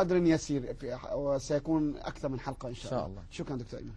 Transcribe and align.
بقدر 0.00 0.16
يسير 0.16 0.76
وسيكون 1.14 1.96
أكثر 1.96 2.28
من 2.28 2.40
حلقة 2.40 2.68
إن 2.68 2.74
شاء, 2.74 2.90
شاء 2.90 3.06
الله. 3.06 3.22
شكرا 3.30 3.56
دكتور 3.56 3.80
أيمن 3.80 3.92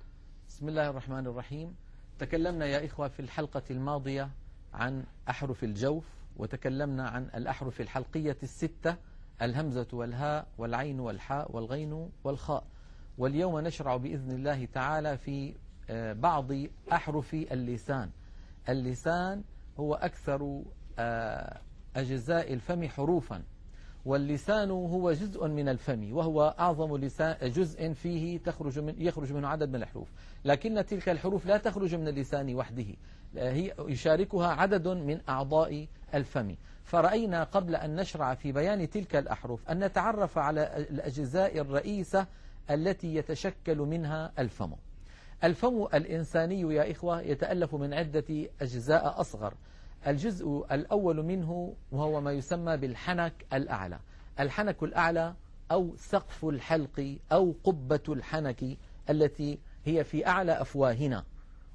بسم 0.50 0.70
الله 0.70 0.90
الرحمن 0.90 1.28
الرحيم. 1.28 1.76
تكلمنا 2.20 2.66
يا 2.66 2.86
إخوة 2.86 3.08
في 3.08 3.20
الحلقة 3.20 3.62
الماضية 3.72 4.29
عن 4.74 5.03
أحرف 5.29 5.63
الجوف 5.63 6.05
وتكلمنا 6.37 7.09
عن 7.09 7.24
الأحرف 7.35 7.81
الحلقية 7.81 8.38
الستة 8.43 8.95
الهمزة 9.41 9.88
والهاء 9.93 10.47
والعين 10.57 11.00
والحاء 11.00 11.55
والغين 11.55 12.09
والخاء. 12.23 12.63
واليوم 13.17 13.59
نشرع 13.59 13.97
بإذن 13.97 14.31
الله 14.31 14.65
تعالى 14.65 15.17
في 15.17 15.54
آه، 15.89 16.13
بعض 16.13 16.51
أحرف 16.91 17.33
اللسان. 17.33 18.09
اللسان 18.70 19.43
هو 19.79 19.95
أكثر 19.95 20.61
آه، 20.99 21.59
أجزاء 21.95 22.54
الفم 22.54 22.88
حروفا. 22.88 23.43
واللسان 24.05 24.71
هو 24.71 25.11
جزء 25.11 25.47
من 25.47 25.69
الفم 25.69 26.13
وهو 26.13 26.55
أعظم 26.59 26.97
لسان 26.97 27.51
جزء 27.51 27.93
فيه 27.93 28.37
تخرج 28.37 28.79
من 28.79 28.95
يخرج 28.97 29.33
منه 29.33 29.47
عدد 29.47 29.69
من 29.69 29.75
الحروف. 29.75 30.07
لكن 30.45 30.86
تلك 30.86 31.09
الحروف 31.09 31.45
لا 31.45 31.57
تخرج 31.57 31.95
من 31.95 32.08
اللسان 32.08 32.55
وحده 32.55 32.86
هي 33.36 33.73
يشاركها 33.80 34.48
عدد 34.48 34.88
من 34.88 35.20
أعضاء 35.30 35.88
الفم. 36.14 36.55
فرأينا 36.84 37.44
قبل 37.44 37.76
أن 37.76 37.95
نشرع 37.95 38.34
في 38.34 38.52
بيان 38.52 38.90
تلك 38.90 39.16
الأحرف 39.16 39.70
أن 39.70 39.84
نتعرف 39.84 40.38
على 40.38 40.78
الأجزاء 40.78 41.59
الرئيسة 41.59 42.28
التي 42.72 43.16
يتشكل 43.16 43.78
منها 43.78 44.31
الفم. 44.40 44.72
الفم 45.44 45.88
الإنساني 45.94 46.62
يا 46.62 46.92
إخوة 46.92 47.22
يتألف 47.22 47.76
من 47.76 47.94
عدة 47.94 48.48
أجزاء 48.62 49.22
أصغر. 49.22 49.54
الجزء 50.08 50.66
الأول 50.72 51.24
منه 51.24 51.74
وهو 51.92 52.22
ما 52.22 52.32
يسمى 52.32 52.78
بالحنك 52.78 53.46
الأعلى. 53.54 54.00
الحنك 54.40 54.84
الأعلى 54.84 55.34
أو 55.72 55.94
سقف 55.98 56.46
الحلق 56.46 57.18
أو 57.32 57.56
قبة 57.64 58.04
الحنك 58.10 58.78
التي 59.10 59.60
هي 59.86 60.04
في 60.04 60.28
أعلى 60.28 60.62
أفواهنا 60.62 61.23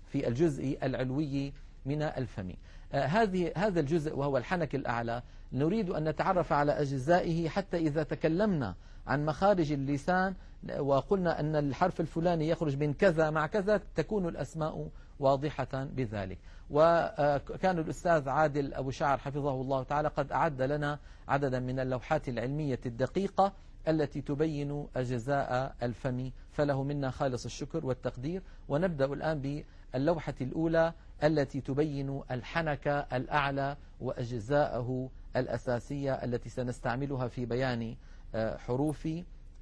في 0.07 0.29
الجزء 0.29 0.79
العلوي 0.83 1.53
من 1.87 2.03
الفم. 2.03 2.53
آه، 2.93 3.05
هذه 3.05 3.53
هذا 3.57 3.81
الجزء 3.81 4.17
وهو 4.17 4.37
الحنك 4.37 4.75
الأعلى. 4.75 5.23
نريد 5.53 5.91
أن 5.91 6.09
نتعرف 6.09 6.53
على 6.53 6.73
أجزائه 6.73 7.49
حتى 7.49 7.77
إذا 7.77 8.03
تكلمنا 8.03 8.75
عن 9.07 9.25
مخارج 9.25 9.73
اللسان 9.73 10.35
وقلنا 10.79 11.41
أن 11.41 11.57
الحرف 11.57 12.01
الفلاني 12.01 12.49
يخرج 12.49 12.77
من 12.77 12.95
كذا 12.95 13.31
مع 13.31 13.47
كذا 13.47 13.81
تكون 13.97 14.29
الأسماء 14.29 14.89
واضحة 15.21 15.69
بذلك. 15.73 16.39
وكان 16.71 17.79
الأستاذ 17.79 18.29
عادل 18.29 18.75
أبو 18.75 18.91
شعر 18.91 19.19
حفظه 19.19 19.61
الله 19.61 19.83
تعالى 19.83 20.09
قد 20.09 20.33
أعد 20.33 20.63
لنا 20.63 20.99
عددا 21.29 21.61
من 21.61 21.81
اللوحات 21.81 22.29
العلمية 22.29 22.81
الدقيقة 22.87 23.53
التي 23.89 24.21
تبين 24.21 24.87
أجزاء 24.97 25.75
الفم. 25.83 26.31
فله 26.53 26.83
منا 26.83 27.11
خالص 27.11 27.45
الشكر 27.45 27.87
والتقدير. 27.87 28.43
ونبدأ 28.69 29.05
الآن 29.05 29.65
باللوحة 29.95 30.35
الأولى 30.41 30.93
التي 31.25 31.61
تبين 31.61 32.23
الحنك 32.31 33.07
الأعلى 33.13 33.77
وأجزاءه 34.01 35.11
الأساسية 35.37 36.13
التي 36.15 36.49
سنستعملها 36.49 37.29
في 37.29 37.47
بيان 37.47 37.97
آه، 38.35 38.57
حروف 38.57 39.09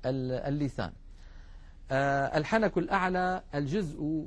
اللسان. 0.07 0.93
آه، 1.91 2.39
الحنك 2.39 2.79
الأعلى 2.79 3.43
الجزء 3.55 4.27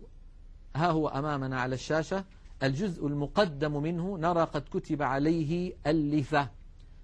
ها 0.75 0.91
هو 0.91 1.07
أمامنا 1.07 1.59
على 1.61 1.75
الشاشة. 1.75 2.23
الجزء 2.63 3.07
المقدم 3.07 3.83
منه 3.83 4.17
نرى 4.17 4.43
قد 4.43 4.61
كتب 4.61 5.01
عليه 5.01 5.73
اللثة 5.87 6.49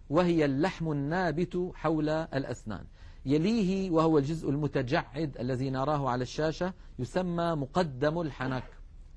وهي 0.10 0.46
اللحم 0.46 0.92
النابت 0.92 1.72
حول 1.74 2.10
الأسنان. 2.10 2.86
يليه 3.26 3.92
وهو 3.92 4.18
الجزء 4.18 4.50
المتجعد 4.50 5.38
الذي 5.40 5.70
نراه 5.70 6.10
على 6.10 6.22
الشاشة 6.22 6.74
يسمى 7.00 7.56
مقدم 7.56 8.22
الحنك. 8.22 8.64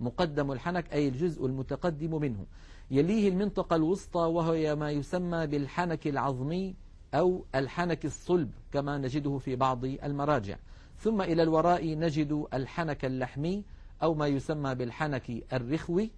مقدم 0.00 0.52
الحنك 0.52 0.92
أي 0.92 1.08
الجزء 1.08 1.46
المتقدم 1.46 2.20
منه. 2.20 2.46
يليه 2.90 3.28
المنطقة 3.28 3.76
الوسطى 3.76 4.20
وهي 4.20 4.74
ما 4.74 4.90
يسمى 4.90 5.46
بالحنك 5.46 6.06
العظمي 6.06 6.74
أو 7.14 7.44
الحنك 7.54 8.04
الصلب 8.04 8.50
كما 8.72 8.98
نجده 8.98 9.38
في 9.38 9.56
بعض 9.56 9.84
المراجع. 9.84 10.56
ثم 10.98 11.22
إلى 11.22 11.42
الوراء 11.42 11.98
نجد 11.98 12.46
الحنك 12.54 13.04
اللحمي 13.04 13.64
أو 14.02 14.14
ما 14.14 14.26
يسمى 14.26 14.74
بالحنك 14.74 15.30
الرخوي. 15.52 16.10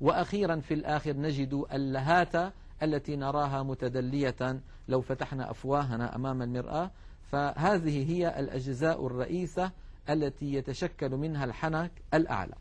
وأخيرا 0.00 0.56
في 0.56 0.74
الآخر 0.74 1.16
نجد 1.16 1.64
اللهات 1.72 2.52
التي 2.82 3.16
نراها 3.16 3.62
متدلية. 3.62 4.60
لو 4.88 5.00
فتحنا 5.00 5.50
أفواهنا 5.50 6.16
أمام 6.16 6.42
المرآة 6.42 6.90
فهذه 7.30 8.10
هي 8.10 8.40
الأجزاء 8.40 9.06
الرئيسة 9.06 9.70
التي 10.10 10.54
يتشكل 10.54 11.10
منها 11.10 11.44
الحنك 11.44 11.90
الأعلى. 12.14 12.54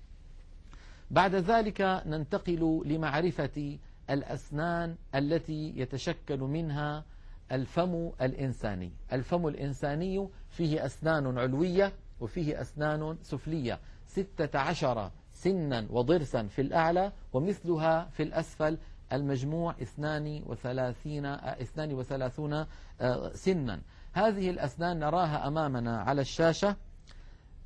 بعد 1.12 1.36
ذلك 1.36 1.82
ننتقل 2.06 2.82
لمعرفة 2.86 3.78
الأسنان 4.10 4.96
التي 5.16 5.74
يتشكل 5.76 6.40
منها 6.40 7.04
الفم 7.52 8.12
الإنساني. 8.22 8.92
الفم 9.14 9.48
الإنساني 9.48 10.30
فيه 10.50 10.86
أسنان 10.86 11.38
علوية. 11.38 11.94
وفيه 12.22 12.62
أسنان 12.62 13.18
سفلية. 13.22 13.80
ستة 14.08 14.60
عشر 14.60 15.12
سنا 15.34 15.88
وضرسا 15.90 16.44
في 16.44 16.62
الأعلى 16.62 17.12
ومثلها 17.34 18.10
في 18.10 18.24
الأسفل. 18.24 18.78
المجموع 19.14 19.76
اثنان 19.82 20.44
وثلاثين 20.46 21.26
اثنان 21.26 21.94
وثلاثون 21.94 22.66
آه، 23.02 23.32
سنا. 23.34 23.82
هذه 24.14 24.50
الأسنان 24.50 25.00
نراها 25.00 25.48
أمامنا 25.48 26.02
على 26.02 26.22
الشاشة 26.22 26.76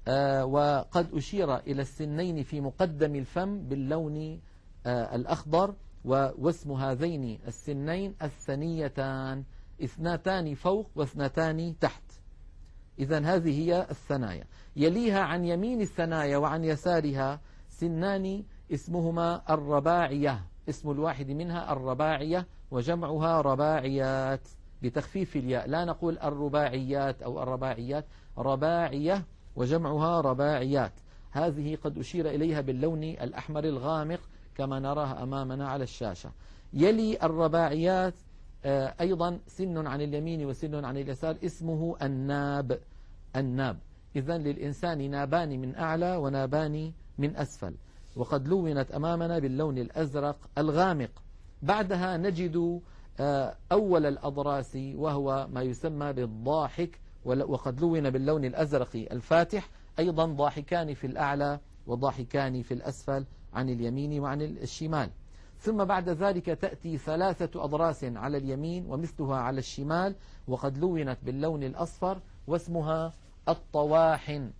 آه، 0.07 0.45
وقد 0.45 1.13
أشير 1.13 1.57
إلى 1.57 1.81
السنين 1.81 2.43
في 2.43 2.61
مقدم 2.61 3.15
الفم 3.15 3.59
باللون 3.67 4.39
آه، 4.85 5.15
الأخضر 5.15 5.75
واسم 6.05 6.71
هذين 6.71 7.39
السنين 7.47 8.15
الثنيتان 8.21 9.43
اثنتان 9.83 10.55
فوق 10.55 10.89
واثنتان 10.95 11.79
تحت. 11.79 12.03
إذا 12.99 13.19
هذه 13.19 13.59
هي 13.59 13.87
الثنايا. 13.91 14.43
يليها 14.75 15.19
عن 15.19 15.45
يمين 15.45 15.81
الثنايا 15.81 16.37
وعن 16.37 16.63
يسارها 16.63 17.39
سنان 17.69 18.43
اسمهما 18.73 19.41
الرباعية. 19.49 20.43
اسم 20.69 20.91
الواحد 20.91 21.31
منها 21.31 21.73
الرباعية 21.73 22.47
وجمعها 22.71 23.41
رباعيات. 23.41 24.47
بتخفيف 24.81 25.35
الياء. 25.35 25.69
لا 25.69 25.85
نقول 25.85 26.19
الرباعيات 26.19 27.23
أو 27.23 27.43
الرباعيات. 27.43 28.05
رباعية 28.37 29.23
وجمعها 29.55 30.21
رباعيات. 30.21 30.93
هذه 31.31 31.77
قد 31.83 31.97
أشير 31.97 32.29
إليها 32.29 32.61
باللون 32.61 33.03
الأحمر 33.03 33.63
الغامق 33.63 34.19
كما 34.55 34.79
نراها 34.79 35.23
أمامنا 35.23 35.69
على 35.69 35.83
الشاشة. 35.83 36.31
يلي 36.73 37.17
الرباعيات 37.23 38.13
أيضا 38.65 39.39
سن 39.47 39.87
عن 39.87 40.01
اليمين 40.01 40.45
وسن 40.45 40.85
عن 40.85 40.97
اليسار 40.97 41.35
اسمه 41.45 41.95
الناب. 42.01 42.79
الناب. 43.35 43.77
إذا 44.15 44.37
للإنسان 44.37 45.11
نابان 45.11 45.61
من 45.61 45.75
أعلى 45.75 46.17
ونابان 46.17 46.91
من 47.17 47.35
أسفل. 47.35 47.73
وقد 48.15 48.47
لونت 48.47 48.91
أمامنا 48.91 49.39
باللون 49.39 49.77
الأزرق 49.77 50.37
الغامق. 50.57 51.09
بعدها 51.61 52.17
نجد 52.17 52.81
آه، 53.19 53.55
أول 53.71 54.05
الأضراس 54.05 54.77
وهو 54.95 55.47
ما 55.53 55.61
يسمى 55.61 56.13
بالضاحك 56.13 56.99
وقد 57.25 57.81
لون 57.81 58.09
باللون 58.09 58.45
الأزرق 58.45 58.95
الفاتح. 58.95 59.69
أيضا 59.99 60.25
ضاحكان 60.25 60.93
في 60.93 61.07
الأعلى 61.07 61.59
وضاحكان 61.87 62.61
في 62.61 62.73
الأسفل 62.73 63.25
عن 63.53 63.69
اليمين 63.69 64.19
وعن 64.19 64.41
الشمال. 64.41 65.09
ثم 65.59 65.85
بعد 65.85 66.09
ذلك 66.09 66.45
تأتي 66.45 66.97
ثلاثة 66.97 67.63
أضراس 67.63 68.03
على 68.03 68.37
اليمين 68.37 68.85
ومثلها 68.85 69.37
على 69.37 69.59
الشمال 69.59 70.15
وقد 70.47 70.77
لونت 70.77 71.17
باللون 71.23 71.63
الأصفر 71.63 72.21
واسمها 72.47 73.13
الطواحن. 73.49 74.51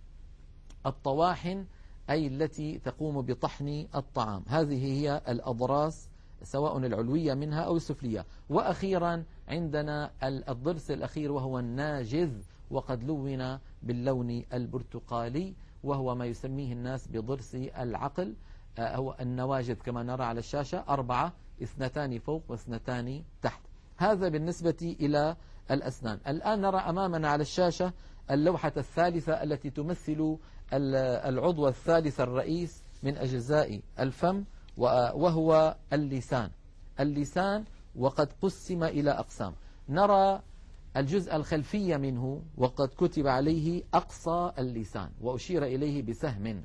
الطواحن 0.86 1.64
أي 2.10 2.26
التي 2.26 2.78
تقوم 2.78 3.22
بطحن 3.22 3.86
الطعام. 3.94 4.42
هذه 4.48 4.84
هي 4.84 5.22
الأضراس 5.28 6.08
سواء 6.42 6.78
العلوية 6.78 7.34
منها 7.34 7.60
أو 7.60 7.76
السفلية. 7.76 8.24
وأخيرا 8.50 9.24
عندنا 9.48 10.10
الضرس 10.22 10.90
الأخير 10.90 11.32
وهو 11.32 11.58
الناجذ 11.58 12.32
وقد 12.70 13.04
لون 13.04 13.58
باللون 13.82 14.42
البرتقالي 14.52 15.54
وهو 15.84 16.14
ما 16.14 16.26
يسميه 16.26 16.72
الناس 16.72 17.08
بضرس 17.08 17.54
العقل. 17.54 18.34
هو 18.78 19.16
النواجذ 19.20 19.74
كما 19.74 20.02
نرى 20.02 20.24
على 20.24 20.38
الشاشة 20.38 20.84
أربعة 20.88 21.32
اثنتان 21.62 22.18
فوق 22.18 22.42
واثنتان 22.48 23.22
تحت. 23.42 23.60
هذا 23.96 24.28
بالنسبة 24.28 24.96
إلى 25.00 25.36
الأسنان. 25.70 26.18
الآن 26.28 26.60
نرى 26.60 26.78
أمامنا 26.78 27.28
على 27.28 27.42
الشاشة 27.42 27.92
اللوحة 28.30 28.72
الثالثة 28.76 29.42
التي 29.42 29.70
تمثل 29.70 30.38
العضو 30.72 31.68
الثالث 31.68 32.20
الرئيس 32.20 32.82
من 33.02 33.16
أجزاء 33.16 33.80
الفم 33.98 34.44
وهو 34.76 35.76
اللسان. 35.92 36.50
اللسان 37.00 37.64
وقد 37.96 38.28
قسم 38.42 38.84
إلى 38.84 39.10
أقسام. 39.10 39.54
نرى 39.88 40.42
الجزء 40.96 41.36
الخلفي 41.36 41.98
منه 41.98 42.42
وقد 42.56 42.88
كتب 42.88 43.26
عليه 43.26 43.82
أقصى 43.94 44.52
اللسان 44.58 45.10
وأشير 45.20 45.64
إليه 45.64 46.02
بسهم. 46.02 46.64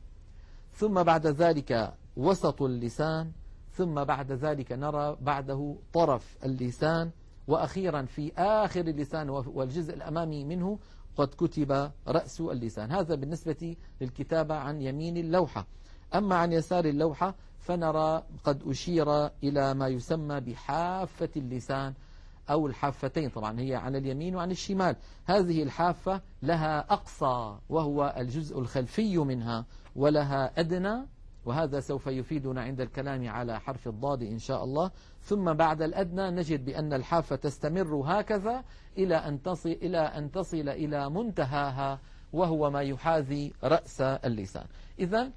ثم 0.74 1.04
بعد 1.04 1.28
ذلك 1.28 1.94
وسط 2.18 2.62
اللسان 2.62 3.32
ثم 3.72 4.04
بعد 4.04 4.32
ذلك 4.32 4.72
نرى 4.72 5.18
بعده 5.22 5.76
طرف 5.94 6.38
اللسان 6.46 7.12
وأخيرا 7.48 8.02
في 8.02 8.32
آخر 8.38 8.82
اللسان 8.82 9.30
والجزء 9.30 9.94
الأمامي 9.94 10.46
منه 10.46 10.80
قد 11.18 11.28
كتب 11.28 11.92
رأس 12.08 12.42
اللسان. 12.42 12.92
هذا 12.92 13.16
بالنسبة 13.16 13.76
للكتابة 14.02 14.56
عن 14.56 14.82
يمين 14.82 15.18
اللوحة. 15.18 15.68
أما 16.16 16.36
عن 16.36 16.52
يسار 16.52 16.86
اللوحة 16.86 17.36
فنرى 17.60 18.24
قد 18.44 18.64
أشير 18.68 19.26
إلى 19.26 19.74
ما 19.74 19.88
يسمى 19.88 20.40
بحافة 20.40 21.30
اللسان 21.38 21.94
أو 22.50 22.68
الحافتين. 22.68 23.30
طبعا 23.30 23.60
هي 23.60 23.76
عن 23.76 23.96
اليمين 23.96 24.36
وعن 24.36 24.52
الشمال. 24.52 24.96
هذه 25.26 25.64
الحافة 25.64 26.22
لها 26.44 26.80
أقصى 26.94 27.58
وهو 27.70 28.16
الجزء 28.18 28.60
الخلفي 28.60 29.18
منها 29.18 29.66
ولها 29.96 30.60
أدنى 30.60 31.06
وهذا 31.46 31.80
سوف 31.80 32.08
يفيدنا 32.08 32.62
عند 32.62 32.82
الكلام 32.82 33.30
على 33.30 33.60
حرف 33.60 33.88
الضاد 33.88 34.22
إن 34.24 34.38
شاء 34.38 34.64
الله. 34.64 34.92
ثم 35.22 35.54
بعد 35.54 35.82
الأدنى 35.82 36.32
نجد 36.32 36.66
بأن 36.66 36.94
الحافة 36.94 37.36
تستمر 37.36 37.96
هكذا 38.06 38.64
إلى 38.98 39.16
أن 39.16 39.42
تصل 39.42 39.70
إلى 39.70 39.98
أن 39.98 40.32
تصل 40.32 40.70
إلى 40.70 41.10
منتهاها 41.10 42.00
وهو 42.34 42.70
ما 42.70 42.82
يحاذي 42.82 43.54
رأس 43.64 44.02
اللسان. 44.02 44.66
إذا 45.00 45.32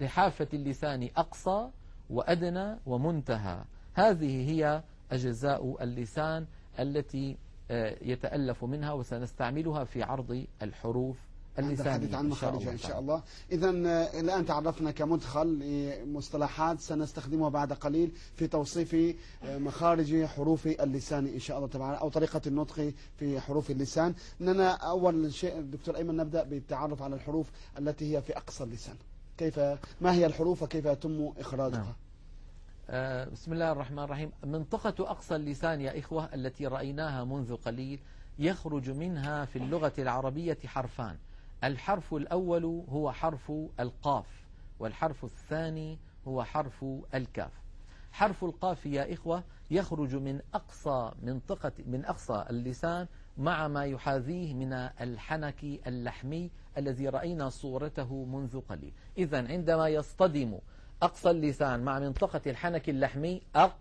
لحافة 0.00 0.48
اللسان 0.54 1.08
أقصى 1.16 1.68
وأدنى 2.10 2.78
ومنتهى. 2.86 3.64
هذه 3.94 4.50
هي 4.50 4.82
أجزاء 5.12 5.82
اللسان 5.82 6.46
التي 6.78 7.36
آه، 7.70 7.96
يتألف 8.02 8.64
منها 8.64 8.92
وسنستعملها 8.92 9.84
في 9.84 10.02
عرض 10.02 10.46
الحروف 10.62 11.18
اللسانية 11.58 11.90
الحديث 11.90 12.14
عن 12.14 12.28
مخارجها 12.28 12.72
إن 12.72 12.78
شاء 12.78 12.98
الله. 13.00 13.22
إذا 13.52 13.68
آه، 13.68 14.20
الآن 14.20 14.46
تعرفنا 14.46 14.90
كمدخل 14.90 15.46
لمصطلحات 15.46 16.80
سنستخدمها 16.80 17.48
بعد 17.48 17.72
قليل 17.72 18.12
في 18.36 18.46
توصيف 18.46 18.94
آه، 19.44 19.58
مخارج 19.58 20.24
حروف 20.24 20.66
اللسان 20.66 21.26
إن 21.26 21.38
شاء 21.40 21.56
الله 21.56 21.68
تعالى 21.68 22.00
أو 22.00 22.08
طريقة 22.08 22.40
النطق 22.46 22.92
في 23.18 23.40
حروف 23.40 23.70
اللسان. 23.70 24.14
إننا 24.40 24.70
أول 24.70 25.34
شيء 25.34 25.60
دكتور 25.60 25.96
أيمن 25.96 26.16
نبدأ 26.16 26.42
بالتعرف 26.42 27.02
على 27.02 27.14
الحروف 27.14 27.50
التي 27.78 28.16
هي 28.16 28.22
في 28.22 28.36
أقصى 28.36 28.64
اللسان. 28.64 28.96
كيف 29.38 29.58
ما 30.00 30.12
هي 30.12 30.26
الحروف 30.26 30.62
وكيف 30.62 30.84
يتم 30.84 31.32
إخراجها؟ 31.38 31.78
نعم. 31.78 31.92
آه، 32.90 33.24
بسم 33.28 33.52
الله 33.52 33.72
الرحمن 33.72 33.98
الرحيم. 33.98 34.30
منطقة 34.44 35.10
أقصى 35.10 35.36
اللسان 35.36 35.80
يا 35.80 35.98
إخوة 35.98 36.34
التي 36.34 36.66
رأيناها 36.66 37.24
منذ 37.24 37.56
قليل 37.56 38.00
يخرج 38.38 38.90
منها 38.90 39.44
في 39.44 39.56
اللغة 39.56 39.92
العربية 39.98 40.58
حرفان. 40.66 41.16
الحرف 41.64 42.14
الأول 42.14 42.64
هو 42.64 43.12
حرف 43.12 43.52
القاف 43.80 44.26
والحرف 44.78 45.24
الثاني 45.24 45.98
هو 46.28 46.44
حرف 46.44 46.84
الكاف. 47.14 47.52
حرف 48.12 48.44
القاف 48.44 48.86
يا 48.86 49.12
إخوة 49.12 49.44
يخرج 49.70 50.14
من 50.14 50.40
أقصى 50.54 51.12
منطقة 51.22 51.72
من 51.86 52.04
أقصى 52.04 52.44
اللسان 52.50 53.06
مع 53.38 53.68
ما 53.68 53.84
يحاذيه 53.84 54.54
من 54.54 54.72
الحنك 54.72 55.64
اللحمي 55.64 56.50
الذي 56.78 57.08
رأينا 57.08 57.48
صورته 57.48 58.24
منذ 58.24 58.60
قليل. 58.60 58.92
إذا 59.18 59.48
عندما 59.48 59.88
يصطدم 59.88 60.58
أقصى 61.02 61.30
اللسان 61.30 61.80
مع 61.80 61.98
منطقة 61.98 62.40
الحنك 62.46 62.88
اللحمي 62.88 63.42
أق 63.56 63.78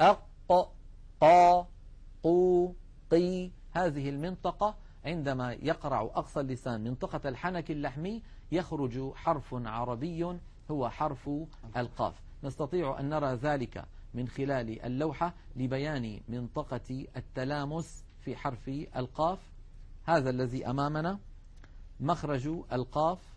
أق 0.00 0.28
قا 1.20 1.68
قو 2.22 2.72
قي 3.10 3.50
هذه 3.72 4.08
المنطقة 4.08 4.83
عندما 5.04 5.52
يقرع 5.52 6.02
أقصى 6.02 6.40
اللسان 6.40 6.84
منطقة 6.84 7.28
الحنك 7.28 7.70
اللحمي 7.70 8.22
يخرج 8.52 9.14
حرف 9.14 9.54
عربي 9.54 10.38
هو 10.70 10.88
حرف 10.88 11.30
القاف. 11.76 12.14
نستطيع 12.44 13.00
أن 13.00 13.08
نرى 13.08 13.34
ذلك 13.34 13.84
من 14.14 14.28
خلال 14.28 14.82
اللوحة 14.82 15.34
لبيان 15.56 16.20
منطقة 16.28 17.06
التلامس 17.16 18.04
في 18.20 18.36
حرف 18.36 18.68
القاف. 18.96 19.38
هذا 20.04 20.30
الذي 20.30 20.70
أمامنا. 20.70 21.18
مخرج 22.00 22.48
القاف 22.72 23.34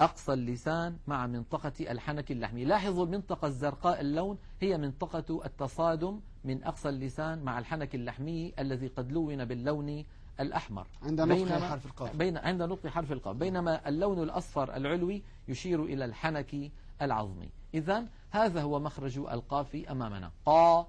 أقصى 0.00 0.32
اللسان 0.32 0.98
مع 1.06 1.26
منطقة 1.26 1.72
الحنك 1.80 2.32
اللحمي. 2.32 2.64
لاحظوا 2.64 3.06
المنطقة 3.06 3.48
الزرقاء 3.48 4.00
اللون 4.00 4.38
هي 4.60 4.78
منطقة 4.78 5.46
التصادم 5.46 6.20
من 6.44 6.64
أقصى 6.64 6.88
اللسان 6.88 7.42
مع 7.42 7.58
الحنك 7.58 7.94
اللحمي 7.94 8.54
الذي 8.58 8.86
قد 8.86 9.12
لون 9.12 9.44
باللون 9.44 10.04
الأحمر. 10.40 10.86
عند 11.02 11.20
نطق 11.20 11.58
حرف 11.58 11.86
القاف. 11.86 12.16
بين 12.16 12.36
عند 12.36 12.62
نطق 12.62 12.86
حرف 12.86 13.12
القاف. 13.12 13.36
بينما 13.36 13.88
اللون 13.88 14.22
الأصفر 14.22 14.76
العلوي 14.76 15.22
يشير 15.48 15.84
إلى 15.84 16.04
الحنك 16.04 16.70
العظمي. 17.02 17.48
إذا 17.74 18.04
هذا 18.30 18.62
هو 18.62 18.80
مخرج 18.80 19.18
القاف 19.18 19.76
أمامنا. 19.90 20.30
قا 20.46 20.86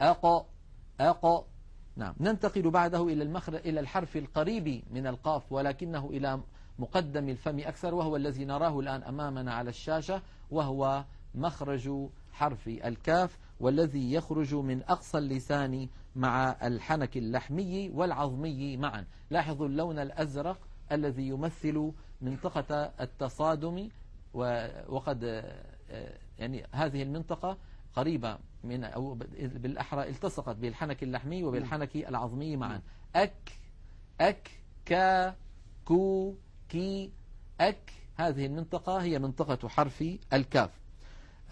أق 0.00 0.46
أق 1.00 1.46
نعم. 1.96 2.14
ننتقل 2.20 2.70
بعده 2.70 3.02
إلى 3.02 3.24
المخرج 3.24 3.54
إلى 3.54 3.80
الحرف 3.80 4.16
القريب 4.16 4.82
من 4.90 5.06
القاف 5.06 5.52
ولكنه 5.52 6.10
إلى 6.10 6.40
مقدم 6.78 7.28
الفم 7.28 7.58
أكثر 7.58 7.94
وهو 7.94 8.16
الذي 8.16 8.44
نراه 8.44 8.80
الآن 8.80 9.02
أمامنا 9.02 9.54
على 9.54 9.70
الشاشة 9.70 10.22
وهو 10.50 11.04
مخرج 11.34 11.90
حرف 12.32 12.68
الكاف 12.68 13.38
والذي 13.60 14.12
يخرج 14.12 14.54
من 14.54 14.82
أقصى 14.82 15.18
اللسان 15.18 15.88
مع 16.18 16.56
الحنك 16.62 17.16
اللحمي 17.16 17.90
والعظمي 17.90 18.76
معا. 18.76 19.04
لاحظوا 19.30 19.66
اللون 19.66 19.98
الأزرق 19.98 20.58
الذي 20.92 21.28
يمثل 21.28 21.92
منطقة 22.20 22.92
التصادم 23.00 23.88
وقد 24.88 25.44
يعني 26.38 26.66
هذه 26.72 27.02
المنطقة 27.02 27.56
قريبة 27.96 28.38
من 28.64 28.84
أو 28.84 29.14
بالأحرى 29.34 30.08
التصقت 30.08 30.56
بالحنك 30.56 31.02
اللحمي 31.02 31.44
وبالحنك 31.44 31.96
العظمي 31.96 32.56
معا. 32.56 32.80
أك 33.16 33.50
أك 34.20 34.50
كا 34.86 35.34
كو 35.84 36.34
كي 36.68 37.10
أك 37.60 37.92
هذه 38.16 38.46
المنطقة 38.46 39.02
هي 39.02 39.18
منطقة 39.18 39.68
حرف 39.68 40.04
الكاف. 40.32 40.70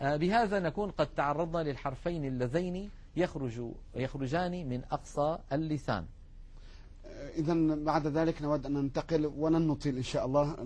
آه، 0.00 0.16
بهذا 0.16 0.58
نكون 0.60 0.90
قد 0.90 1.06
تعرضنا 1.06 1.62
للحرفين 1.62 2.24
اللذين 2.24 2.90
يخرج 3.16 3.62
يخرجان 3.96 4.68
من 4.68 4.82
أقصى 4.92 5.38
اللسان. 5.52 6.04
إذا 7.36 7.54
بعد 7.74 8.06
ذلك 8.06 8.42
نود 8.42 8.66
أن 8.66 8.72
ننتقل 8.72 9.26
ولن 9.26 9.66
نطيل 9.66 9.96
إن 9.96 10.02
شاء 10.02 10.26
الله. 10.26 10.56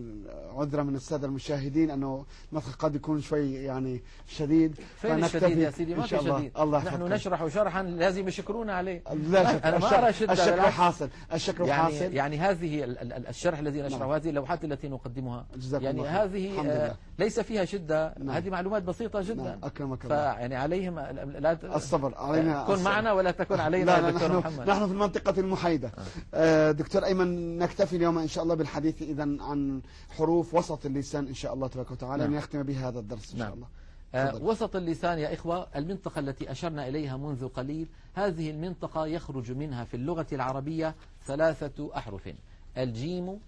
عذرا 0.57 0.83
من 0.83 0.95
السادة 0.95 1.26
المشاهدين 1.26 1.90
أنه 1.90 2.25
المدخل 2.52 2.73
قد 2.73 2.95
يكون 2.95 3.21
شوي 3.21 3.54
يعني 3.54 4.02
شديد. 4.26 4.75
فين 4.97 5.25
الشديد 5.25 5.59
يا 5.59 5.71
سيدي؟ 5.71 5.95
ما 5.95 6.02
في 6.02 6.19
شديد. 6.19 6.52
الله 6.59 6.85
نحن 6.85 7.02
نشرح 7.02 7.47
شرحا 7.47 7.83
لازم 7.83 8.28
يشكرونا 8.28 8.75
عليه. 8.75 9.02
لا 9.14 9.52
شك 9.52 9.66
أنا 9.66 9.78
ما 9.78 9.99
أرى 9.99 10.12
شدة 10.12 10.33
الشكر 10.33 10.71
حاصل. 10.71 11.09
الشكر 11.33 11.64
يعني 11.64 11.83
حاصل. 11.83 12.14
يعني 12.14 12.38
هذه 12.38 12.85
الشرح 13.28 13.59
الذي 13.59 13.83
نشرحه 13.83 14.04
نعم. 14.04 14.11
هذه 14.11 14.28
اللوحات 14.28 14.64
التي 14.64 14.88
نقدمها. 14.88 15.47
يعني 15.73 15.90
الله 15.90 16.25
هذه 16.25 16.71
آه 16.71 16.97
ليس 17.21 17.41
فيها 17.41 17.65
شدة 17.65 18.15
نعم. 18.19 18.31
هذه 18.31 18.50
معلومات 18.50 18.83
بسيطة 18.83 19.21
جدا 19.21 19.43
نعم. 19.43 19.59
أكرمك 19.62 20.05
الله 20.05 20.17
فيعني 20.17 20.57
عليهم 20.57 20.99
لا 20.99 21.77
الصبر 21.77 22.15
علينا 22.15 22.65
كن 22.65 22.83
معنا 22.83 23.12
ولا 23.12 23.31
تكن 23.31 23.61
علينا 23.67 23.91
لا 23.91 24.00
لا 24.00 24.11
نحن, 24.11 24.37
محمد. 24.37 24.71
نحن 24.71 24.87
في 24.87 24.93
المنطقة 24.93 25.41
المحايدة 25.41 25.89
آه. 25.89 26.03
آه 26.35 26.71
دكتور 26.73 27.05
أيمن 27.05 27.59
نكتفي 27.59 27.97
اليوم 27.97 28.19
إن 28.19 28.29
شاء 28.29 28.45
الله 28.45 28.55
بالحديث 28.55 29.03
إذا 29.03 29.23
عن 29.23 29.83
حروف 30.11 30.55
وسط 30.55 30.87
اللسان 30.87 31.27
إن 31.27 31.35
شاء 31.35 31.55
الله 31.55 31.69
تبارك 31.69 31.91
وتعالى 31.91 32.25
نعم. 32.25 32.37
نختم 32.37 32.62
بها 32.62 32.89
هذا 32.89 32.99
الدرس 32.99 33.33
إن 33.33 33.39
نعم. 33.39 33.49
شاء 33.49 33.55
الله 33.55 33.69
آه 34.15 34.43
وسط 34.43 34.77
اللسان 34.77 35.19
يا 35.19 35.35
إخوة 35.35 35.67
المنطقة 35.77 36.19
التي 36.19 36.50
أشرنا 36.50 36.89
إليها 36.89 37.17
منذ 37.17 37.49
قليل 37.49 37.89
هذه 38.15 38.50
المنطقة 38.50 39.07
يخرج 39.07 39.53
منها 39.53 39.85
في 39.85 39.95
اللغة 39.95 40.27
العربية 40.33 40.95
ثلاثة 41.27 41.91
أحرف 41.97 42.35
الجيم 42.77 43.41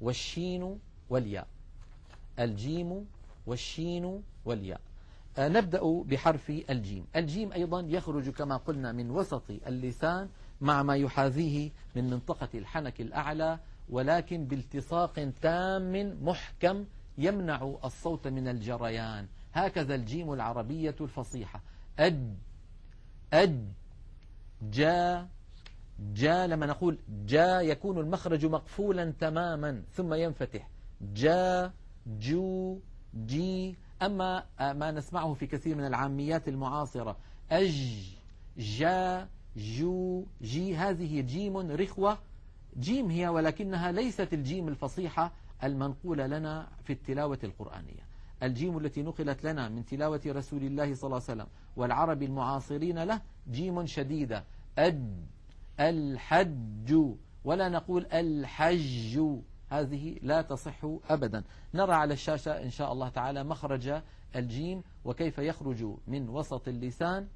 والشين 0.00 0.78
والياء 1.10 1.46
الجيم 2.38 3.06
والشين 3.46 4.22
والياء. 4.44 4.80
آه 5.38 5.48
نبدأ 5.48 5.80
بحرف 5.82 6.50
الجيم. 6.50 7.06
الجيم 7.16 7.52
أيضا 7.52 7.80
يخرج 7.80 8.30
كما 8.30 8.56
قلنا 8.56 8.92
من 8.92 9.10
وسط 9.10 9.42
اللسان 9.50 10.28
مع 10.60 10.82
ما 10.82 10.96
يحاذيه 10.96 11.70
من 11.96 12.10
منطقة 12.10 12.48
الحنك 12.54 13.00
الأعلى 13.00 13.58
ولكن 13.90 14.44
بالتصاق 14.44 15.30
تام 15.42 16.24
محكم 16.24 16.84
يمنع 17.18 17.74
الصوت 17.84 18.28
من 18.28 18.48
الجريان. 18.48 19.26
هكذا 19.54 19.94
الجيم 19.94 20.32
العربية 20.32 20.94
الفصيحة. 21.00 21.60
أد 21.98 22.36
أد 23.32 23.72
جا 24.62 25.28
جا 26.14 26.46
لما 26.46 26.66
نقول 26.66 26.98
جا 27.26 27.60
يكون 27.60 27.98
المخرج 27.98 28.46
مقفولا 28.46 29.12
تماما 29.20 29.82
ثم 29.92 30.14
ينفتح. 30.14 30.68
جا 31.14 31.72
جو 32.20 32.78
جي 33.26 33.76
أما 34.02 34.44
ما 34.60 34.90
نسمعه 34.90 35.34
في 35.34 35.46
كثير 35.46 35.76
من 35.76 35.86
العاميات 35.86 36.48
المعاصرة. 36.48 37.16
أج 37.50 38.16
جا 38.58 39.28
جو 39.56 40.24
جي 40.42 40.76
هذه 40.76 41.20
جيم 41.20 41.56
رخوة. 41.56 42.18
جيم 42.78 43.10
هي 43.10 43.28
ولكنها 43.28 43.92
ليست 43.92 44.32
الجيم 44.32 44.68
الفصيحة 44.68 45.32
المنقولة 45.64 46.26
لنا 46.26 46.68
في 46.84 46.92
التلاوة 46.92 47.38
القرآنية. 47.44 48.08
الجيم 48.42 48.78
التي 48.78 49.02
نقلت 49.02 49.44
لنا 49.44 49.68
من 49.68 49.84
تلاوة 49.84 50.20
رسول 50.26 50.62
الله 50.62 50.94
صلى 50.94 51.04
الله 51.04 51.22
عليه 51.28 51.42
وسلم 51.42 51.46
والعرب 51.76 52.22
المعاصرين 52.22 52.98
له 52.98 53.20
جيم 53.50 53.86
شديدة. 53.86 54.44
أد 54.78 55.26
الحج 55.80 56.96
ولا 57.44 57.68
نقول 57.68 58.06
الحج. 58.12 59.20
هذه 59.70 60.16
لا 60.22 60.42
تصح 60.42 60.84
أبدا. 61.10 61.44
نرى 61.74 61.92
على 61.92 62.14
الشاشة 62.14 62.62
إن 62.62 62.70
شاء 62.70 62.92
الله 62.92 63.08
تعالى 63.08 63.44
مخرج 63.44 64.00
الجيم 64.36 64.82
وكيف 65.04 65.38
يخرج 65.38 65.86
من 66.06 66.28
وسط 66.28 66.68
اللسان 66.68 67.28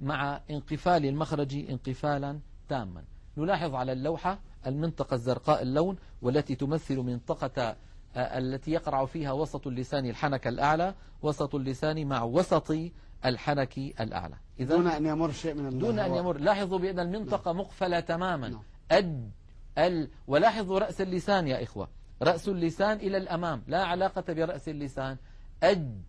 مع 0.00 0.40
انقفال 0.50 1.06
المخرج 1.06 1.54
انقفالا 1.54 2.38
تاما. 2.68 3.04
نلاحظ 3.36 3.74
على 3.74 3.92
اللوحة 3.92 4.38
المنطقة 4.66 5.14
الزرقاء 5.14 5.62
اللون 5.62 5.96
والتي 6.22 6.54
تمثل 6.54 6.96
منطقة 6.96 7.76
آه، 8.16 8.38
التي 8.38 8.70
يقرع 8.70 9.06
فيها 9.06 9.32
وسط 9.32 9.66
اللسان 9.66 10.06
الحنك 10.06 10.46
الأعلى 10.46 10.94
وسط 11.22 11.54
اللسان 11.54 12.06
مع 12.06 12.22
وسط 12.22 12.76
الحنك 13.24 13.78
الأعلى. 13.78 14.34
إذا 14.60 14.76
دون 14.76 14.86
أن 14.86 15.06
يمر 15.06 15.32
شيء 15.32 15.54
من 15.54 15.78
دون 15.78 15.98
أن 15.98 16.14
يمر. 16.14 16.38
لاحظوا 16.38 16.78
بأن 16.78 17.00
المنطقة 17.00 17.52
نعم. 17.52 17.60
مقفلة 17.60 18.00
تماما. 18.00 18.48
نعم. 18.48 18.62
أد 18.90 19.30
ال 19.78 20.08
ولاحظوا 20.26 20.78
رأس 20.78 21.00
اللسان 21.00 21.48
يا 21.48 21.62
إخوة 21.62 21.88
رأس 22.22 22.48
اللسان 22.48 22.96
إلى 22.96 23.16
الأمام 23.16 23.62
لا 23.66 23.84
علاقة 23.84 24.32
برأس 24.32 24.68
اللسان 24.68 25.16
أد 25.62 26.02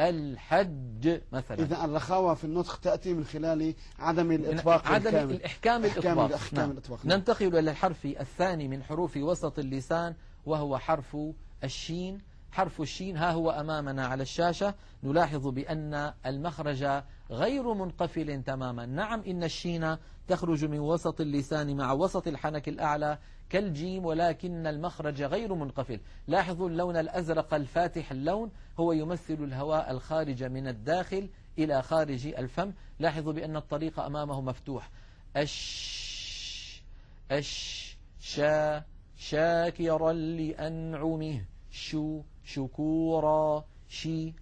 الحج 0.00 1.20
مثلا 1.32 1.58
إذا 1.58 1.84
الرخاوة 1.84 2.34
في 2.34 2.44
النطق 2.44 2.80
تأتي 2.80 3.14
من 3.14 3.24
خلال 3.24 3.74
عدم 3.98 4.32
الإطباق 4.32 4.86
عدم 4.86 5.06
الكامل. 5.06 5.34
الإحكام 5.34 5.84
الإطباق, 5.84 6.24
الإحكام 6.24 6.60
نعم. 6.60 6.70
الإطباق. 6.70 7.06
نعم. 7.06 7.18
ننتقل 7.18 7.58
إلى 7.58 7.70
الحرف 7.70 8.04
الثاني 8.06 8.68
من 8.68 8.82
حروف 8.82 9.16
وسط 9.16 9.58
اللسان 9.58 10.14
وهو 10.46 10.78
حرف 10.78 11.16
الشين 11.64 12.20
حرف 12.52 12.80
الشين 12.80 13.16
ها 13.16 13.30
هو 13.32 13.50
أمامنا 13.50 14.06
على 14.06 14.22
الشاشة 14.22 14.74
نلاحظ 15.02 15.48
بأن 15.48 16.12
المخرج 16.26 17.02
غير 17.32 17.74
منقفل 17.74 18.42
تماما. 18.42 18.86
نعم 18.86 19.22
إن 19.22 19.44
الشين 19.44 19.96
تخرج 20.28 20.64
من 20.64 20.78
وسط 20.78 21.20
اللسان 21.20 21.76
مع 21.76 21.92
وسط 21.92 22.28
الحنك 22.28 22.68
الأعلى 22.68 23.18
كالجيم 23.50 24.04
ولكن 24.04 24.66
المخرج 24.66 25.22
غير 25.22 25.54
منقفل. 25.54 26.00
لاحظوا 26.26 26.68
اللون 26.68 26.96
الأزرق 26.96 27.54
الفاتح 27.54 28.10
اللون 28.10 28.50
هو 28.80 28.92
يمثل 28.92 29.34
الهواء 29.34 29.90
الخارج 29.90 30.44
من 30.44 30.68
الداخل 30.68 31.28
إلى 31.58 31.82
خارج 31.82 32.26
الفم. 32.26 32.72
لاحظوا 32.98 33.32
بأن 33.32 33.56
الطريق 33.56 34.00
أمامه 34.00 34.40
مفتوح. 34.40 34.90
أش 35.36 36.82
أش 37.30 37.96
شا 38.20 38.82
شاكرا 39.16 40.12
لأنعمه. 40.12 41.44
شو 41.70 42.22
شكورا. 42.44 43.64
شي 43.88 44.34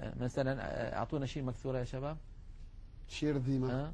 مثلا 0.00 0.96
أعطونا 0.98 1.26
شيء 1.26 1.42
مكسورة 1.42 1.78
يا 1.78 1.84
شباب؟ 1.84 2.16
شرذمة 3.08 3.92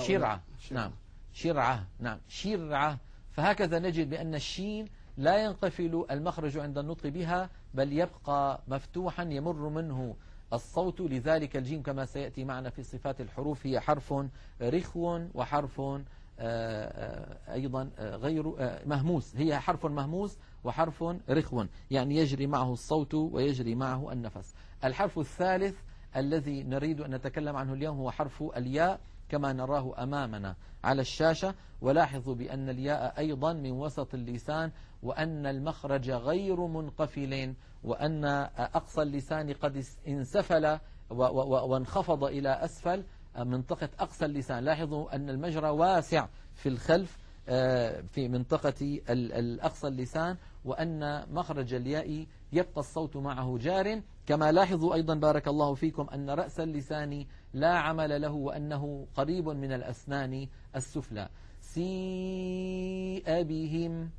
شرعة. 0.00 0.40
نعم. 0.70 0.92
شرعة. 1.32 1.86
نعم. 2.00 2.18
شرعة. 2.28 2.98
فهكذا 3.30 3.78
نجد 3.78 4.10
بأن 4.10 4.34
الشين 4.34 4.88
لا 5.16 5.44
ينقفل 5.44 6.06
المخرج 6.10 6.58
عند 6.58 6.78
النطق 6.78 7.06
بها 7.06 7.50
بل 7.74 7.92
يبقى 7.92 8.60
مفتوحا 8.68 9.22
يمر 9.22 9.68
منه 9.68 10.16
الصوت. 10.52 11.00
لذلك 11.00 11.56
الجيم 11.56 11.82
كما 11.82 12.04
سيأتي 12.04 12.44
معنا 12.44 12.70
في 12.70 12.82
صفات 12.82 13.20
الحروف 13.20 13.66
هي 13.66 13.80
حرف 13.80 14.14
رخو 14.62 15.20
وحرف 15.34 15.80
آه، 15.80 16.02
آه، 16.38 17.54
أيضا 17.54 17.90
آه، 17.98 18.16
غير 18.16 18.52
مهموس. 18.86 19.36
هي 19.36 19.60
حرف 19.60 19.86
مهموس 19.86 20.38
وحرف 20.64 21.04
رخو 21.30 21.64
يعني 21.90 22.16
يجري 22.16 22.46
معه 22.46 22.72
الصوت 22.72 23.14
ويجري 23.14 23.74
معه 23.74 24.12
النفس. 24.12 24.54
الحرف 24.84 25.18
الثالث 25.18 25.76
الذي 26.16 26.62
نريد 26.62 27.00
أن 27.00 27.14
نتكلم 27.14 27.56
عنه 27.56 27.72
اليوم 27.72 27.98
هو 27.98 28.10
حرف 28.10 28.42
الياء 28.56 29.00
كما 29.28 29.52
نراه 29.52 30.02
أمامنا 30.02 30.56
على 30.84 31.00
الشاشة. 31.00 31.54
ولاحظوا 31.80 32.34
بأن 32.34 32.68
الياء 32.68 33.18
أيضا 33.18 33.52
من 33.52 33.70
وسط 33.70 34.14
اللسان 34.14 34.70
وأن 35.02 35.46
المخرج 35.46 36.10
غير 36.10 36.66
منقفل 36.66 37.54
وأن 37.84 38.24
أقصى 38.56 39.02
اللسان 39.02 39.52
قد 39.52 39.84
انسفل 40.08 40.78
وانخفض 41.10 42.24
إلى 42.24 42.48
أسفل 42.48 43.04
منطقة 43.38 43.88
أقصى 43.98 44.24
اللسان. 44.24 44.64
لاحظوا 44.64 45.14
أن 45.14 45.30
المجرى 45.30 45.68
واسع 45.68 46.26
في 46.54 46.68
الخلف 46.68 47.18
آه، 47.48 48.00
في 48.00 48.28
منطقة 48.28 49.00
الأقصى 49.10 49.88
اللسان 49.88 50.36
وأن 50.64 51.26
مخرج 51.34 51.74
الياء 51.74 52.26
يبقى 52.52 52.80
الصوت 52.80 53.16
معه 53.16 53.58
جار. 53.60 54.02
كما 54.26 54.52
لاحظوا 54.52 54.94
أيضا 54.94 55.14
بارك 55.14 55.48
الله 55.48 55.74
فيكم 55.74 56.06
أن 56.14 56.30
رأس 56.30 56.60
اللسان 56.60 57.26
لا 57.54 57.78
عمل 57.78 58.22
له 58.22 58.32
وأنه 58.32 59.06
قريب 59.14 59.48
من 59.48 59.72
الأسنان 59.72 60.48
السفلى. 60.76 61.28
سيء 61.60 63.42
بهم 63.42 64.10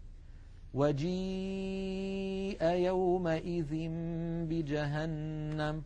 وجيء 0.74 2.64
يومئذ 2.64 3.90
بجهنم. 4.50 5.84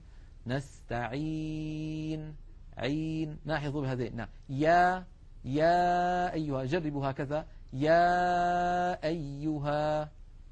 نستعين. 0.48 2.36
عين. 2.78 3.38
لاحظوا 3.46 3.82
بهذه. 3.82 4.10
نعم. 4.10 4.28
يا. 4.50 5.06
يا 5.46 6.34
أيها. 6.34 6.66
جربوا 6.66 7.10
هكذا. 7.10 7.46
يا 7.74 9.04
أيها 9.04 10.10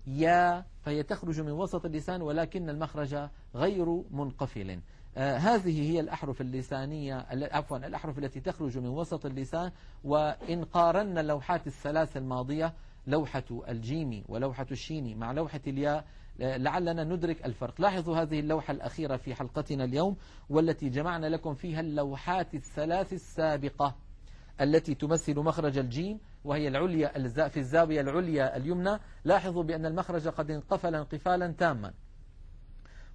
يا 0.07 0.65
فهي 0.81 1.03
تخرج 1.03 1.41
من 1.41 1.51
وسط 1.51 1.85
اللسان 1.85 2.21
ولكن 2.21 2.69
المخرج 2.69 3.29
غير 3.55 4.03
منقفل. 4.11 4.79
آه 5.17 5.37
هذه 5.37 5.91
هي 5.91 5.99
الأحرف 5.99 6.41
اللسانية 6.41 7.25
عفوا 7.31 7.77
الأحرف 7.77 8.19
التي 8.19 8.39
تخرج 8.39 8.77
من 8.77 8.87
وسط 8.87 9.25
اللسان. 9.25 9.71
وإن 10.03 10.63
قارنا 10.63 11.21
اللوحات 11.21 11.67
الثلاث 11.67 12.17
الماضية 12.17 12.73
لوحة 13.07 13.43
الجيم 13.69 14.23
ولوحة 14.27 14.67
الشين 14.71 15.17
مع 15.17 15.31
لوحة 15.31 15.61
الياء 15.67 16.05
لعلنا 16.39 17.03
ندرك 17.03 17.45
الفرق. 17.45 17.81
لاحظوا 17.81 18.17
هذه 18.17 18.39
اللوحة 18.39 18.71
الأخيرة 18.71 19.17
في 19.17 19.35
حلقتنا 19.35 19.83
اليوم 19.83 20.15
والتي 20.49 20.89
جمعنا 20.89 21.27
لكم 21.27 21.53
فيها 21.53 21.79
اللوحات 21.79 22.55
الثلاث 22.55 23.13
السابقة 23.13 23.95
التي 24.61 24.95
تمثل 24.95 25.39
مخرج 25.39 25.77
الجيم 25.77 26.19
وهي 26.45 26.67
العليا 26.67 27.47
في 27.47 27.57
الزاوية 27.57 28.01
العليا 28.01 28.57
اليمنى 28.57 28.99
لاحظوا 29.23 29.63
بأن 29.63 29.85
المخرج 29.85 30.27
قد 30.27 30.51
انقفل 30.51 30.95
انقفالا 30.95 31.47
تاما. 31.47 31.93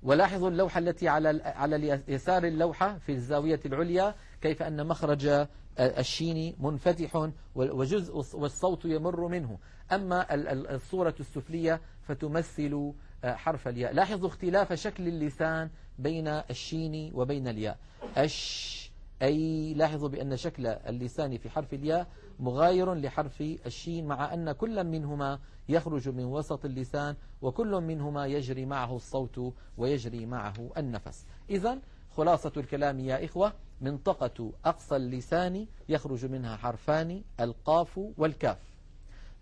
ولاحظوا 0.03 0.51
اللوحة 0.51 0.79
التي 0.79 1.09
على 1.09 1.43
على 1.45 2.03
يسار 2.09 2.45
اللوحة 2.45 2.99
في 2.99 3.13
الزاوية 3.13 3.61
العليا 3.67 4.15
كيف 4.41 4.63
أن 4.63 4.87
مخرج 4.87 5.47
الشين 5.81 6.57
منفتح 6.61 7.29
وجزء 7.55 8.17
والصوت 8.17 8.85
يمر 8.85 9.29
منه. 9.29 9.59
أما 9.93 10.27
الصورة 10.75 11.15
السفلية 11.21 11.81
فتمثل 12.03 12.93
حرف 13.25 13.69
الياء. 13.69 13.93
لاحظوا 13.93 14.29
اختلاف 14.29 14.73
شكل 14.73 15.09
اللسان 15.09 15.71
بين 15.99 16.29
الشين 16.29 17.11
وبين 17.15 17.49
الياء. 17.49 17.79
أش 18.17 18.81
أي 19.23 19.75
لاحظوا 19.75 20.09
بأن 20.09 20.37
شكل 20.37 20.67
اللسان 20.67 21.39
في 21.39 21.51
حرف 21.51 21.75
الياء 21.75 22.07
مغاير 22.40 22.94
لحرف 22.94 23.40
الشين 23.40 24.06
مع 24.06 24.35
أن 24.35 24.52
كل 24.52 24.85
منهما 24.85 25.38
يخرج 25.68 26.09
من 26.09 26.25
وسط 26.25 26.64
اللسان 26.64 27.16
وكل 27.42 27.80
منهما 27.80 28.26
يجري 28.26 28.66
معه 28.66 28.97
الصوت 28.97 29.54
ويجري 29.78 30.26
معه 30.26 30.70
النفس. 30.76 31.26
إذا 31.50 31.78
خلاصة 32.16 32.52
الكلام 32.56 33.00
يا 33.00 33.25
إخوة 33.25 33.52
منطقة 33.80 34.52
أقصى 34.64 34.97
اللسان 34.97 35.66
يخرج 35.88 36.26
منها 36.26 36.56
حرفان 36.56 37.23
القاف 37.40 38.00
والكاف. 38.18 38.59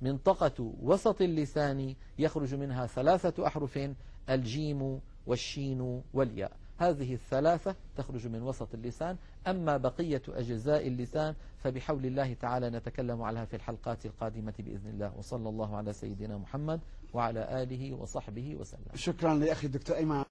منطقة 0.02 0.72
وسط 0.82 1.22
اللسان 1.22 1.94
يخرج 2.18 2.54
منها 2.54 2.86
ثلاثة 2.86 3.46
أحرف 3.46 3.78
الجيم 4.30 5.00
والشين 5.26 6.02
والياء. 6.14 6.52
هذه 6.78 7.14
الثلاثة 7.14 7.74
تخرج 7.96 8.26
من 8.26 8.42
وسط 8.42 8.74
اللسان 8.74 9.16
أما 9.46 9.76
بقية 9.76 10.22
أجزاء 10.28 10.86
اللسان 10.86 11.34
فبحول 11.58 12.06
الله 12.06 12.34
تعالى 12.34 12.70
نتكلم 12.70 13.22
عليها 13.22 13.44
في 13.44 13.56
الحلقات 13.56 14.06
القادمة 14.06 14.54
بإذن 14.58 14.90
الله. 14.90 15.12
وصلى 15.18 15.48
الله 15.48 15.76
على 15.76 15.92
سيدنا 15.92 16.38
محمد 16.38 16.80
وعلى 17.14 17.62
آله 17.62 17.94
وصحبه 17.94 18.56
وسلم. 18.56 18.94
شكرا 18.94 19.34
لأخي 19.34 19.66
الدكتور 19.66 19.96
أيمن. 19.96 20.24